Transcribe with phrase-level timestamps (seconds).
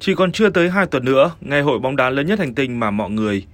[0.00, 2.80] Chỉ còn chưa tới 2 tuần nữa, ngày hội bóng đá lớn nhất hành tinh
[2.80, 3.46] mà mọi người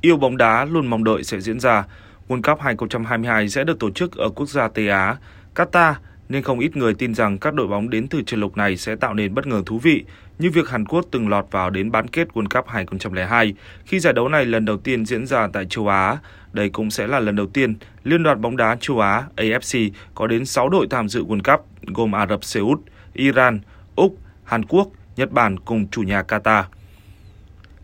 [0.00, 1.84] yêu bóng đá luôn mong đợi sẽ diễn ra.
[2.28, 5.16] World Cup 2022 sẽ được tổ chức ở quốc gia Tây Á,
[5.54, 5.94] Qatar,
[6.28, 8.96] nên không ít người tin rằng các đội bóng đến từ châu lục này sẽ
[8.96, 10.04] tạo nên bất ngờ thú vị,
[10.38, 13.54] như việc Hàn Quốc từng lọt vào đến bán kết World Cup 2002
[13.84, 16.18] khi giải đấu này lần đầu tiên diễn ra tại châu Á.
[16.52, 20.26] Đây cũng sẽ là lần đầu tiên Liên đoàn bóng đá châu Á AFC có
[20.26, 22.80] đến 6 đội tham dự World Cup gồm Ả Rập Xê Út,
[23.14, 23.60] Iran,
[23.96, 24.88] Úc, Hàn Quốc,
[25.20, 26.62] Nhật Bản cùng chủ nhà Qatar.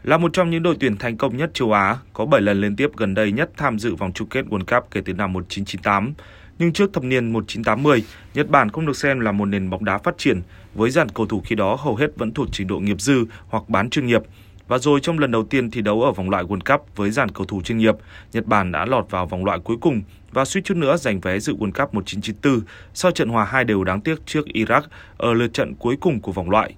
[0.02, 2.76] Là một trong những đội tuyển thành công nhất châu Á, có 7 lần liên
[2.76, 6.14] tiếp gần đây nhất tham dự vòng chung kết World Cup kể từ năm 1998.
[6.58, 8.04] Nhưng trước thập niên 1980,
[8.34, 10.42] Nhật Bản không được xem là một nền bóng đá phát triển,
[10.74, 13.68] với dàn cầu thủ khi đó hầu hết vẫn thuộc trình độ nghiệp dư hoặc
[13.68, 14.22] bán chuyên nghiệp.
[14.68, 17.28] Và rồi trong lần đầu tiên thi đấu ở vòng loại World Cup với dàn
[17.28, 17.94] cầu thủ chuyên nghiệp,
[18.32, 21.38] Nhật Bản đã lọt vào vòng loại cuối cùng và suýt chút nữa giành vé
[21.38, 22.60] dự World Cup 1994
[22.94, 24.82] sau trận hòa hai đều đáng tiếc trước Iraq
[25.16, 26.74] ở lượt trận cuối cùng của vòng loại.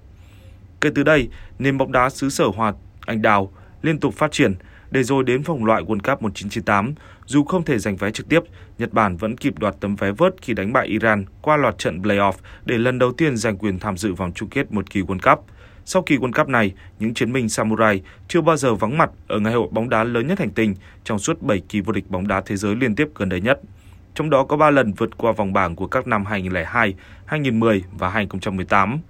[0.81, 1.29] Kể từ đây,
[1.59, 2.73] nền bóng đá xứ sở Hòa
[3.07, 4.55] Anh Đào liên tục phát triển
[4.91, 6.95] để rồi đến vòng loại World Cup 1998,
[7.27, 8.41] dù không thể giành vé trực tiếp,
[8.79, 12.03] Nhật Bản vẫn kịp đoạt tấm vé vớt khi đánh bại Iran qua loạt trận
[12.03, 12.33] playoff
[12.65, 15.47] để lần đầu tiên giành quyền tham dự vòng chung kết một kỳ World Cup.
[15.85, 19.41] Sau kỳ World Cup này, những chiến binh Samurai chưa bao giờ vắng mặt ở
[19.41, 22.29] ngày hội bóng đá lớn nhất hành tinh trong suốt 7 kỳ vô địch bóng
[22.29, 23.61] đá thế giới liên tiếp gần đây nhất.
[24.15, 26.95] Trong đó có 3 lần vượt qua vòng bảng của các năm 2002,
[27.27, 29.01] 2010 và 2018.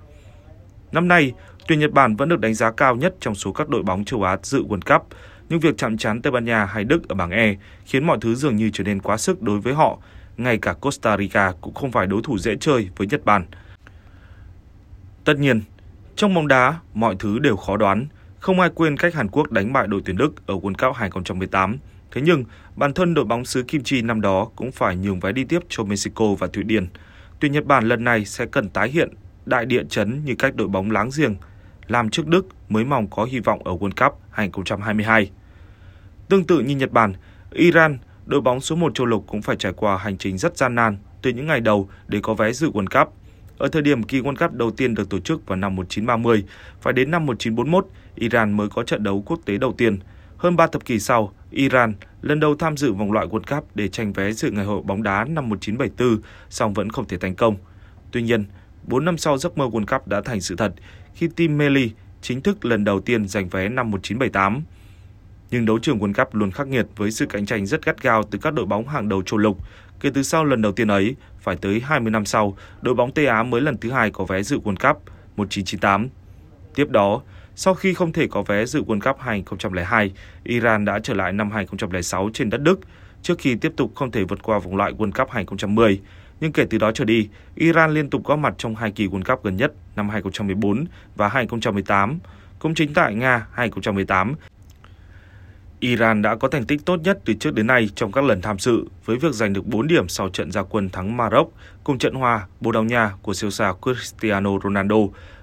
[0.92, 1.32] Năm nay,
[1.68, 4.22] tuyển Nhật Bản vẫn được đánh giá cao nhất trong số các đội bóng châu
[4.22, 5.08] Á dự World Cup,
[5.48, 8.34] nhưng việc chạm trán Tây Ban Nha hay Đức ở bảng E khiến mọi thứ
[8.34, 9.98] dường như trở nên quá sức đối với họ.
[10.36, 13.46] Ngay cả Costa Rica cũng không phải đối thủ dễ chơi với Nhật Bản.
[15.24, 15.62] Tất nhiên,
[16.16, 18.06] trong bóng đá, mọi thứ đều khó đoán.
[18.38, 21.78] Không ai quên cách Hàn Quốc đánh bại đội tuyển Đức ở World Cup 2018.
[22.12, 22.44] Thế nhưng,
[22.76, 25.60] bản thân đội bóng xứ Kim Chi năm đó cũng phải nhường vé đi tiếp
[25.68, 26.86] cho Mexico và Thụy Điển.
[27.40, 29.10] Tuyển Nhật Bản lần này sẽ cần tái hiện
[29.46, 31.34] đại địa chấn như cách đội bóng láng giềng
[31.88, 35.30] làm trước Đức mới mong có hy vọng ở World Cup 2022.
[36.28, 37.12] Tương tự như Nhật Bản,
[37.52, 40.74] Iran, đội bóng số 1 châu lục cũng phải trải qua hành trình rất gian
[40.74, 43.14] nan từ những ngày đầu để có vé dự World Cup.
[43.58, 46.44] Ở thời điểm kỳ World Cup đầu tiên được tổ chức vào năm 1930,
[46.80, 49.98] phải đến năm 1941, Iran mới có trận đấu quốc tế đầu tiên.
[50.36, 53.88] Hơn 3 thập kỷ sau, Iran lần đầu tham dự vòng loại World Cup để
[53.88, 57.56] tranh vé dự ngày hội bóng đá năm 1974, song vẫn không thể thành công.
[58.10, 58.44] Tuy nhiên,
[58.82, 60.72] 4 năm sau giấc mơ World Cup đã thành sự thật
[61.18, 61.90] khi team Meli
[62.22, 64.62] chính thức lần đầu tiên giành vé năm 1978.
[65.50, 68.22] Nhưng đấu trường World Cup luôn khắc nghiệt với sự cạnh tranh rất gắt gao
[68.22, 69.58] từ các đội bóng hàng đầu châu lục.
[70.00, 73.26] Kể từ sau lần đầu tiên ấy, phải tới 20 năm sau, đội bóng Tây
[73.26, 75.02] Á mới lần thứ hai có vé dự World Cup
[75.36, 76.08] 1998.
[76.74, 77.22] Tiếp đó,
[77.54, 80.12] sau khi không thể có vé dự World Cup 2002,
[80.44, 82.80] Iran đã trở lại năm 2006 trên đất Đức,
[83.22, 86.00] trước khi tiếp tục không thể vượt qua vòng loại World Cup 2010.
[86.40, 89.22] Nhưng kể từ đó trở đi, Iran liên tục có mặt trong hai kỳ World
[89.22, 90.84] Cup gần nhất năm 2014
[91.16, 92.18] và 2018.
[92.58, 94.34] Cũng chính tại Nga 2018,
[95.80, 98.58] Iran đã có thành tích tốt nhất từ trước đến nay trong các lần tham
[98.58, 101.52] dự với việc giành được 4 điểm sau trận gia quân thắng Maroc
[101.84, 104.96] cùng trận hòa Bồ Đào Nha của siêu sao Cristiano Ronaldo.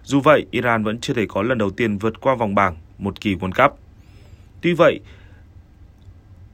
[0.03, 3.22] Dù vậy, Iran vẫn chưa thể có lần đầu tiên vượt qua vòng bảng một
[3.22, 3.79] kỳ World Cup.
[4.62, 5.00] Tuy vậy,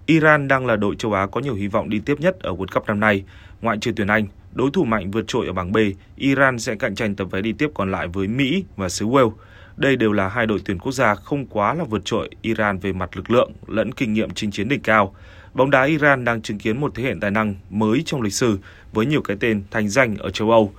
[0.06, 2.74] Iran đang là đội châu Á có nhiều hy vọng đi tiếp nhất ở World
[2.74, 3.24] Cup năm nay.
[3.62, 5.78] Ngoại trừ tuyển Anh, đối thủ mạnh vượt trội ở bảng B,
[6.16, 9.32] Iran sẽ cạnh tranh tập vé đi tiếp còn lại với Mỹ và xứ Wales.
[9.78, 12.94] Đây đều là hai đội tuyển quốc gia không quá là vượt trội Iran về
[12.94, 15.16] mặt lực lượng lẫn kinh nghiệm chinh chiến đỉnh cao.
[15.54, 18.60] Bóng đá Iran đang chứng kiến một thế hệ tài năng mới trong lịch sử
[18.94, 20.74] với nhiều cái tên thành danh ở châu Âu.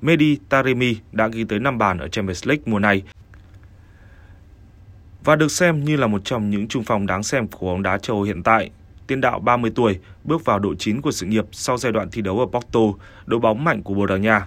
[0.00, 3.02] Mehdi Taremi đã ghi tới 5 bàn ở Champions League mùa này
[5.24, 7.98] và được xem như là một trong những trung phong đáng xem của bóng đá
[7.98, 8.70] châu Âu hiện tại.
[9.08, 12.22] Tiền đạo 30 tuổi bước vào độ chín của sự nghiệp sau giai đoạn thi
[12.22, 12.80] đấu ở Porto,
[13.26, 14.44] đội bóng mạnh của Bồ Đào Nha.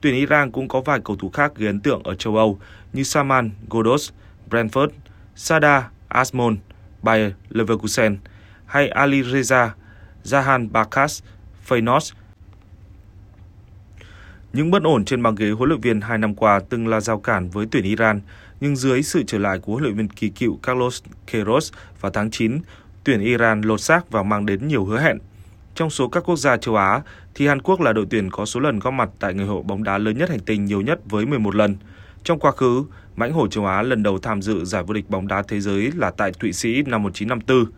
[0.00, 2.58] Tuyển Iran cũng có vài cầu thủ khác gây ấn tượng ở châu Âu
[2.92, 4.10] như Saman Godos,
[4.50, 4.88] Brentford,
[5.36, 6.56] Sada Asmon,
[7.02, 8.18] Bayer Leverkusen
[8.66, 9.68] hay Ali Reza
[10.24, 11.22] Zahan Bakas,
[11.68, 12.12] Feyenoord.
[14.52, 17.20] Những bất ổn trên băng ghế huấn luyện viên hai năm qua từng là giao
[17.20, 18.20] cản với tuyển Iran,
[18.60, 22.30] nhưng dưới sự trở lại của huấn luyện viên kỳ cựu Carlos Queiroz vào tháng
[22.30, 22.58] 9,
[23.04, 25.18] tuyển Iran lột xác và mang đến nhiều hứa hẹn.
[25.74, 27.02] Trong số các quốc gia châu Á,
[27.34, 29.84] thì Hàn Quốc là đội tuyển có số lần góp mặt tại người hội bóng
[29.84, 31.76] đá lớn nhất hành tinh nhiều nhất với 11 lần.
[32.24, 32.84] Trong quá khứ,
[33.16, 35.92] mãnh hổ châu Á lần đầu tham dự giải vô địch bóng đá thế giới
[35.96, 37.72] là tại Thụy Sĩ năm 1954.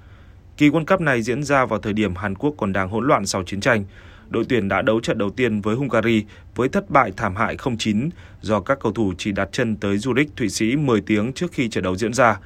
[0.56, 3.26] Kỳ World Cup này diễn ra vào thời điểm Hàn Quốc còn đang hỗn loạn
[3.26, 3.84] sau chiến tranh.
[4.30, 6.24] Đội tuyển đã đấu trận đầu tiên với Hungary
[6.54, 8.10] với thất bại thảm hại 0-9
[8.40, 11.68] do các cầu thủ chỉ đặt chân tới Zurich, Thụy Sĩ 10 tiếng trước khi
[11.68, 12.38] trận đấu diễn ra.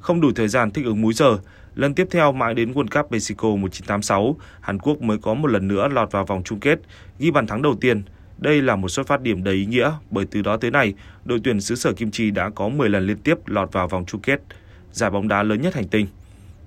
[0.00, 1.38] Không đủ thời gian thích ứng múi giờ,
[1.76, 5.68] Lần tiếp theo mãi đến World Cup Mexico 1986, Hàn Quốc mới có một lần
[5.68, 6.80] nữa lọt vào vòng chung kết,
[7.18, 8.02] ghi bàn thắng đầu tiên.
[8.38, 10.94] Đây là một xuất phát điểm đầy ý nghĩa bởi từ đó tới nay,
[11.24, 14.04] đội tuyển xứ sở Kim Chi đã có 10 lần liên tiếp lọt vào vòng
[14.06, 14.40] chung kết,
[14.92, 16.06] giải bóng đá lớn nhất hành tinh.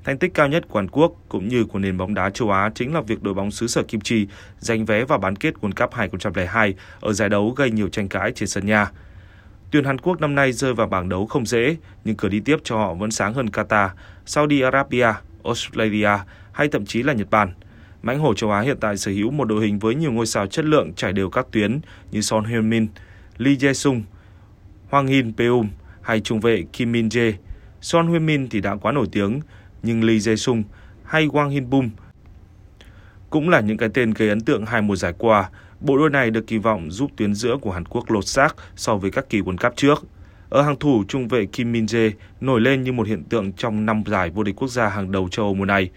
[0.04, 2.72] Thành tích cao nhất của Hàn Quốc cũng như của nền bóng đá châu Á
[2.76, 4.28] chính là việc đội bóng xứ sở Kim Chi
[4.60, 8.32] giành vé vào bán kết World Cup 2002 ở giải đấu gây nhiều tranh cãi
[8.36, 8.92] trên sân nhà.
[9.72, 12.58] Tuyển Hàn Quốc năm nay rơi vào bảng đấu không dễ, nhưng cửa đi tiếp
[12.64, 13.90] cho họ vẫn sáng hơn Qatar,
[14.26, 15.14] Saudi Arabia,
[15.44, 16.10] Australia
[16.52, 17.54] hay thậm chí là Nhật Bản.
[18.02, 20.48] Mãnh hổ châu Á hiện tại sở hữu một đội hình với nhiều ngôi sao
[20.48, 21.80] chất lượng trải đều các tuyến
[22.12, 22.88] như Son Heung-min,
[23.38, 24.02] Lee Jae-sung,
[24.90, 25.70] Hwang Hin Peum
[26.02, 27.34] hay trung vệ Kim Min Jae.
[27.82, 29.40] Son Heung-min thì đã quá nổi tiếng,
[29.84, 30.64] nhưng Lee Jae-sung
[31.04, 31.90] hay Wang Hin Bum
[33.30, 35.50] cũng là những cái tên gây ấn tượng hai mùa giải qua.
[35.82, 38.96] Bộ đôi này được kỳ vọng giúp tuyến giữa của Hàn Quốc lột xác so
[38.96, 40.04] với các kỳ World Cup trước.
[40.50, 42.12] Ở hàng thủ, trung vệ Kim Min Jae
[42.42, 45.30] nổi lên như một hiện tượng trong năm giải vô địch quốc gia hàng đầu
[45.30, 45.90] châu Âu mùa này.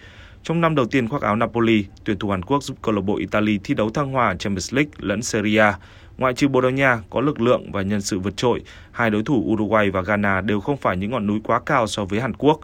[0.43, 3.17] Trong năm đầu tiên khoác áo Napoli, tuyển thủ Hàn Quốc giúp câu lạc bộ
[3.17, 5.79] Italy thi đấu thăng hoa Champions League lẫn Serie A.
[6.19, 8.63] Ngoại trừ Bồ Đào Nha có lực lượng và nhân sự vượt trội,
[8.93, 12.05] hai đối thủ Uruguay và Ghana đều không phải những ngọn núi quá cao so
[12.05, 12.61] với Hàn Quốc.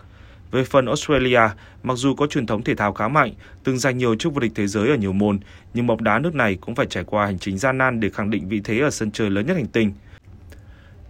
[0.51, 1.41] Về phần Australia,
[1.83, 3.33] mặc dù có truyền thống thể thao khá mạnh,
[3.65, 5.39] từng giành nhiều chức vô địch thế giới ở nhiều môn,
[5.75, 8.31] nhưng bóng đá nước này cũng phải trải qua hành trình gian nan để khẳng
[8.31, 9.93] định vị thế ở sân chơi lớn nhất hành tinh.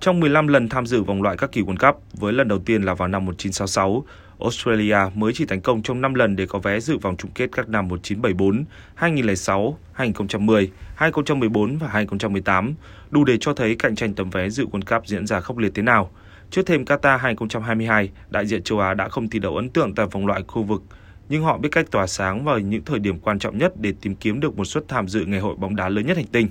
[0.01, 2.83] Trong 15 lần tham dự vòng loại các kỳ World Cup, với lần đầu tiên
[2.83, 4.05] là vào năm 1966,
[4.41, 7.49] Australia mới chỉ thành công trong 5 lần để có vé dự vòng chung kết
[7.53, 8.65] các năm 1974,
[8.95, 12.75] 2006, 2010, 2014 và 2018,
[13.11, 15.73] đủ để cho thấy cạnh tranh tấm vé dự World Cup diễn ra khốc liệt
[15.75, 16.11] thế nào.
[16.51, 20.07] Trước thêm Qatar 2022, đại diện châu Á đã không thi đấu ấn tượng tại
[20.07, 20.83] vòng loại khu vực,
[21.29, 24.15] nhưng họ biết cách tỏa sáng vào những thời điểm quan trọng nhất để tìm
[24.15, 26.49] kiếm được một suất tham dự ngày hội bóng đá lớn nhất hành tinh.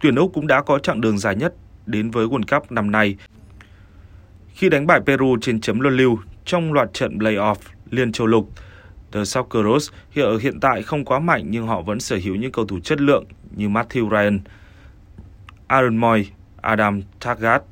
[0.00, 1.54] Tuyển Úc cũng đã có chặng đường dài nhất
[1.86, 3.16] đến với World Cup năm nay
[4.54, 7.54] khi đánh bại Peru trên chấm luân lưu trong loạt trận playoff
[7.90, 8.50] liên châu lục.
[9.12, 12.66] The Socceroos hiện hiện tại không quá mạnh nhưng họ vẫn sở hữu những cầu
[12.66, 13.24] thủ chất lượng
[13.56, 14.40] như Matthew Ryan,
[15.72, 16.30] Aaron Moy,
[16.60, 17.62] Adam Taggart,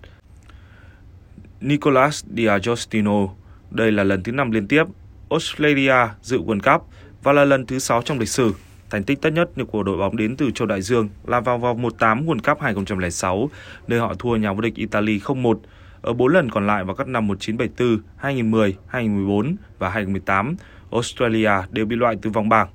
[1.60, 3.28] Nicolas Diagostino.
[3.70, 4.84] Đây là lần thứ năm liên tiếp
[5.30, 6.88] Australia dự World Cup
[7.22, 8.54] và là lần thứ 6 trong lịch sử.
[8.90, 11.82] Thành tích tốt nhất của đội bóng đến từ châu Đại Dương là vào vòng
[11.82, 13.50] 1/8 World Cup 2006,
[13.88, 15.60] nơi họ thua nhà vô địch Italy 0-1.
[16.02, 20.56] Ở 4 lần còn lại vào các năm 1974, 2010, 2014 và 2018,
[20.92, 22.68] Australia đều bị loại từ vòng bảng.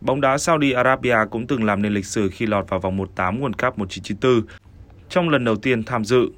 [0.00, 3.40] Bóng đá Saudi Arabia cũng từng làm nên lịch sử khi lọt vào vòng 1/8
[3.40, 4.42] World Cup 1994
[5.08, 6.28] trong lần đầu tiên tham dự.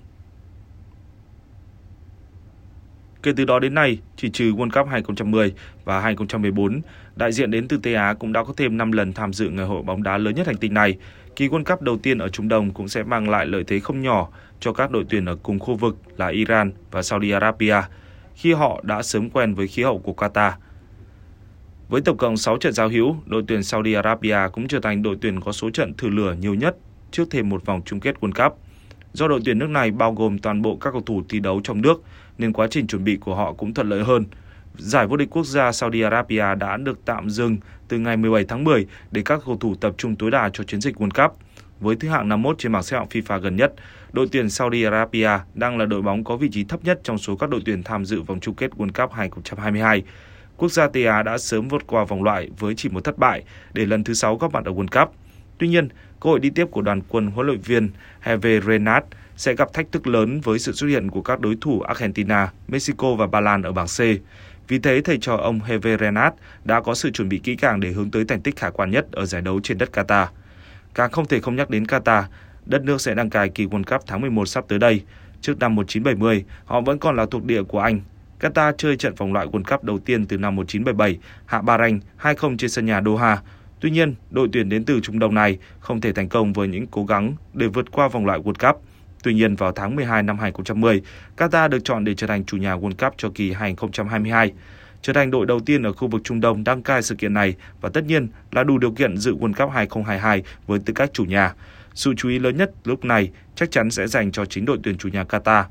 [3.22, 5.54] Kể từ đó đến nay, chỉ trừ World Cup 2010
[5.84, 6.80] và 2014,
[7.16, 9.66] đại diện đến từ Tây Á cũng đã có thêm 5 lần tham dự ngày
[9.66, 10.98] hội bóng đá lớn nhất hành tinh này.
[11.36, 14.02] Kỳ World Cup đầu tiên ở Trung Đông cũng sẽ mang lại lợi thế không
[14.02, 14.28] nhỏ
[14.60, 17.76] cho các đội tuyển ở cùng khu vực là Iran và Saudi Arabia,
[18.34, 20.52] khi họ đã sớm quen với khí hậu của Qatar.
[21.90, 25.16] Với tổng cộng 6 trận giao hữu, đội tuyển Saudi Arabia cũng trở thành đội
[25.20, 26.76] tuyển có số trận thử lửa nhiều nhất
[27.10, 28.58] trước thêm một vòng chung kết World Cup.
[29.12, 31.82] Do đội tuyển nước này bao gồm toàn bộ các cầu thủ thi đấu trong
[31.82, 32.02] nước,
[32.38, 34.24] nên quá trình chuẩn bị của họ cũng thuận lợi hơn.
[34.76, 37.56] Giải vô địch quốc gia Saudi Arabia đã được tạm dừng
[37.88, 40.80] từ ngày 17 tháng 10 để các cầu thủ tập trung tối đa cho chiến
[40.80, 41.38] dịch World Cup.
[41.80, 43.72] Với thứ hạng 51 trên bảng xếp hạng FIFA gần nhất,
[44.12, 47.36] đội tuyển Saudi Arabia đang là đội bóng có vị trí thấp nhất trong số
[47.36, 50.02] các đội tuyển tham dự vòng chung kết World Cup 2022.
[50.60, 53.42] Quốc gia Tây Á đã sớm vượt qua vòng loại với chỉ một thất bại
[53.72, 55.14] để lần thứ 6 góp mặt ở World Cup.
[55.58, 55.88] Tuy nhiên,
[56.20, 57.90] cơ hội đi tiếp của đoàn quân huấn luyện viên
[58.20, 61.80] Hervé Renard sẽ gặp thách thức lớn với sự xuất hiện của các đối thủ
[61.80, 63.98] Argentina, Mexico và Ba Lan ở bảng C.
[64.68, 67.92] Vì thế, thầy trò ông Hervé Renard đã có sự chuẩn bị kỹ càng để
[67.92, 70.26] hướng tới thành tích khả quan nhất ở giải đấu trên đất Qatar.
[70.94, 72.22] Càng không thể không nhắc đến Qatar,
[72.66, 75.02] đất nước sẽ đăng cai kỳ World Cup tháng 11 sắp tới đây.
[75.40, 78.00] Trước năm 1970, họ vẫn còn là thuộc địa của Anh.
[78.40, 82.56] Qatar chơi trận vòng loại World Cup đầu tiên từ năm 1977, hạ Bahrain 2-0
[82.56, 83.42] trên sân nhà Doha.
[83.80, 86.86] Tuy nhiên, đội tuyển đến từ Trung Đông này không thể thành công với những
[86.86, 88.82] cố gắng để vượt qua vòng loại World Cup.
[89.22, 91.02] Tuy nhiên, vào tháng 12 năm 2010,
[91.36, 94.52] Qatar được chọn để trở thành chủ nhà World Cup cho kỳ 2022
[95.02, 97.54] trở thành đội đầu tiên ở khu vực Trung Đông đăng cai sự kiện này
[97.80, 101.24] và tất nhiên là đủ điều kiện dự World Cup 2022 với tư cách chủ
[101.24, 101.54] nhà.
[101.94, 104.96] Sự chú ý lớn nhất lúc này chắc chắn sẽ dành cho chính đội tuyển
[104.98, 105.64] chủ nhà Qatar.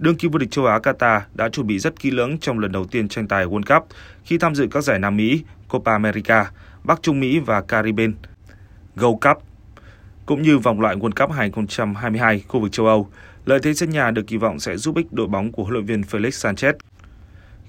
[0.00, 2.72] Đương kim vô địch châu Á Qatar đã chuẩn bị rất kỹ lưỡng trong lần
[2.72, 3.88] đầu tiên tranh tài World Cup
[4.24, 6.50] khi tham dự các giải Nam Mỹ, Copa America,
[6.84, 8.12] Bắc Trung Mỹ và Caribbean,
[8.96, 9.42] Gold Cup,
[10.26, 13.08] cũng như vòng loại World Cup 2022 khu vực châu Âu.
[13.46, 15.84] Lợi thế sân nhà được kỳ vọng sẽ giúp ích đội bóng của huấn luyện
[15.84, 16.72] viên Felix Sanchez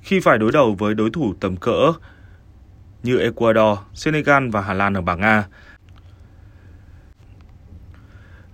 [0.02, 1.94] khi phải đối đầu với đối thủ tầm cỡ
[3.04, 5.44] như Ecuador, Senegal và Hà Lan ở bảng A.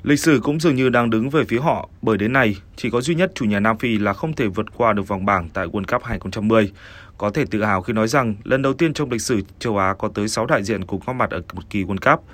[0.08, 3.02] Lịch sử cũng dường như đang đứng về phía họ bởi đến nay chỉ có
[3.02, 5.68] duy nhất chủ nhà Nam Phi là không thể vượt qua được vòng bảng tại
[5.68, 6.72] World Cup 2010.
[7.18, 9.94] có thể tự hào khi nói rằng lần đầu tiên trong lịch sử châu Á
[10.00, 12.26] có tới 6 đại diện cùng góp mặt ở một kỳ World Cup.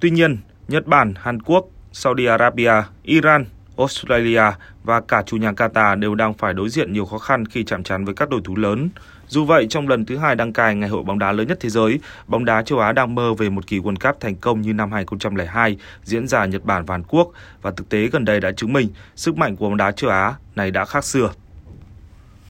[0.00, 3.44] Tuy nhiên, Nhật Bản, Hàn Quốc, Saudi Arabia, Iran,
[3.80, 4.42] Australia
[4.84, 7.82] và cả chủ nhà Qatar đều đang phải đối diện nhiều khó khăn khi chạm
[7.82, 8.88] trán với các đối thủ lớn.
[9.28, 11.68] Dù vậy, trong lần thứ hai đăng cai ngày hội bóng đá lớn nhất thế
[11.68, 14.72] giới, bóng đá châu Á đang mơ về một kỳ World Cup thành công như
[14.72, 17.30] năm 2002 diễn ra Nhật Bản và Hàn Quốc
[17.62, 20.34] và thực tế gần đây đã chứng minh sức mạnh của bóng đá châu Á
[20.56, 21.30] này đã khác xưa.